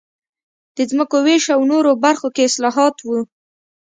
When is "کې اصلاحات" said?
2.35-2.95